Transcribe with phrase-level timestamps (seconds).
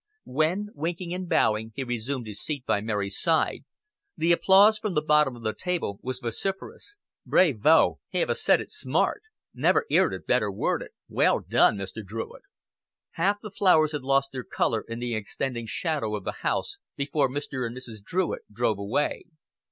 [0.25, 3.65] When, winking and bowing, he resumed his seat by Mary's side,
[4.17, 6.97] the applause from the bottom of the table was vociferous.
[7.23, 7.99] "Brayvo.
[8.09, 9.21] He hev a said it smart.
[9.53, 10.89] Never 'eard it better worded.
[11.07, 12.03] Well done, Mr.
[12.03, 12.41] Druitt."
[13.11, 17.29] Half the flowers had lost their color in the extending shadow of the house before
[17.29, 17.63] Mr.
[17.63, 18.01] and Mrs.
[18.03, 19.25] Druitt drove away.